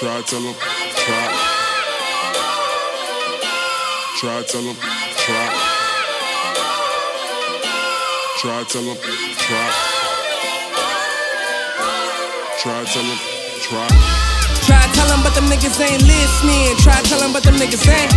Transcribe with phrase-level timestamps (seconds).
[0.00, 0.54] Try tell them,
[0.96, 1.24] try.
[4.16, 4.76] Try tell them,
[5.20, 5.44] try.
[8.40, 9.68] Try tell them, try.
[12.56, 13.18] Try tell them,
[13.60, 13.88] try.
[14.64, 16.80] Try tell them, but them niggas ain't listening.
[16.80, 18.08] Try tell them, but them niggas ain't.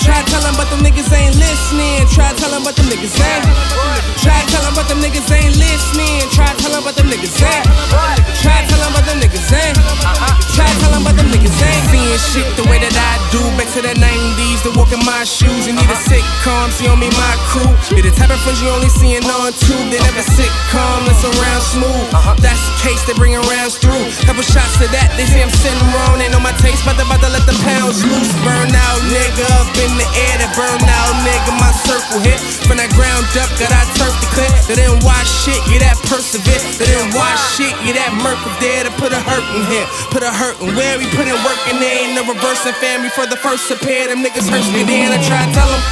[0.00, 2.08] Try tell them, but them niggas ain't listening.
[2.08, 3.44] Try tell them, but them niggas ain't.
[4.16, 6.24] Try tell them, but them niggas ain't listening.
[6.32, 7.68] Try tell them, but them niggas ain't.
[15.22, 15.70] My shoes.
[15.70, 17.70] You need a sitcom, see on me, my crew.
[17.94, 19.86] Be the type of friends you only seeing on tube.
[19.94, 22.10] They never sitcom, that's around smooth.
[22.10, 22.34] Uh-huh.
[22.42, 24.02] That's the case, they bring rounds through.
[24.26, 26.18] Couple shots to that, they say I'm sitting wrong.
[26.18, 28.34] Ain't on my taste, but they about to let the pounds loose.
[28.42, 30.42] Burn out, nigga, up in the air.
[30.42, 32.42] That burn out, nigga, my circle hit.
[32.66, 34.50] From that ground up, got I turf the clip.
[34.66, 36.02] They didn't watch shit, yeah, that
[37.84, 39.86] yeah, that murk was there to put a hurt in here.
[40.14, 42.06] Put a hurt in where we put in work in there.
[42.06, 44.08] Ain't no reversing family for the first to appear.
[44.08, 45.12] Them niggas hurt me then.
[45.12, 45.82] I try to tell them.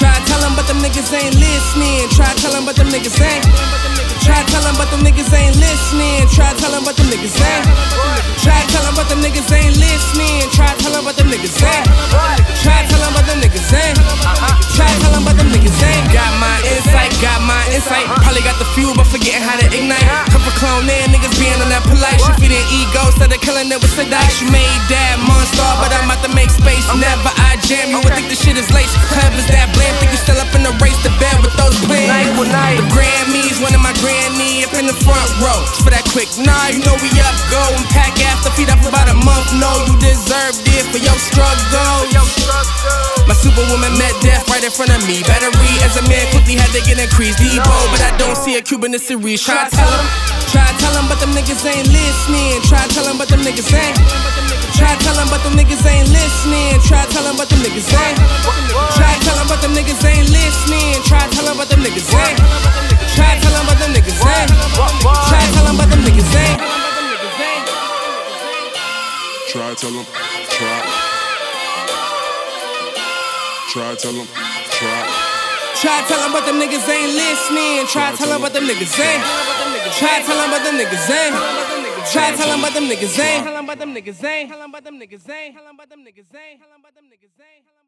[0.00, 2.08] Try to tell them, but them niggas ain't listening.
[2.16, 3.44] Try to tell them, but them niggas ain't.
[4.24, 6.24] Try to tell them, but them niggas ain't listening.
[6.32, 7.68] Try to tell them, but them niggas ain't.
[8.40, 10.48] Try to tell them, but them niggas ain't listening.
[10.56, 11.59] Try to tell them, but them niggas
[17.80, 18.06] got insight.
[18.20, 20.04] Probably got the fuel, but forgetting how to ignite.
[20.28, 22.36] Couple clone there, niggas being on that polite shit.
[22.40, 24.40] Feeding ego, instead of killing it with Sadash.
[24.40, 26.84] You made that monster, but I'm about to make space.
[26.96, 28.92] Never I jam, you would think the shit is lace.
[29.12, 32.36] Clever's that blame, think you still up in the race to bed with those plans.
[32.76, 35.60] The Grammys, one of my granny up in the front row.
[35.84, 39.08] For that quick, nah, you know we up, go and pack after feet up about
[39.08, 39.48] a month.
[39.56, 42.39] No, you deserved it for your struggle.
[43.40, 45.24] Superwoman met death right in front of me.
[45.24, 47.40] Battery as a man quickly had to get increased.
[47.40, 49.40] Debo, but I don't see a Cuban in series.
[49.40, 50.06] Try to tell him,
[50.52, 52.60] try to tell him, but them niggas ain't listening.
[52.68, 53.96] Try to tell him, but them niggas ain't.
[54.76, 56.76] Try to tell him, but them niggas ain't listening.
[56.84, 58.16] Try to tell him, but them niggas ain't.
[58.96, 61.00] Try to tell him, but them niggas ain't listening.
[61.08, 62.36] Try to tell him, but them niggas ain't.
[63.16, 64.52] Try to tell him, but them niggas ain't.
[64.52, 66.60] Try to tell him, but them niggas ain't.
[69.48, 70.06] Try tell them,
[70.52, 71.09] try.
[73.70, 75.30] Try tell them, try.
[75.78, 77.86] Try to tell them, but them niggas ain't listening.
[77.86, 79.22] Try to tell them, but them niggas ain't.
[79.94, 81.34] Try to tell them, but them niggas ain't.
[82.10, 83.44] Try to tell them, but them niggas ain't.
[83.44, 84.50] Tell them, but them niggas ain't.
[84.50, 85.54] Tell them, but them niggas ain't.
[85.54, 86.58] Tell them, but them niggas ain't.
[86.58, 87.79] Tell them, but them niggas ain't.